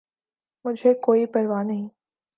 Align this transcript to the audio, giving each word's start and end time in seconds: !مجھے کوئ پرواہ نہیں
!مجھے 0.65 0.93
کوئ 1.03 1.25
پرواہ 1.25 1.63
نہیں 1.63 1.87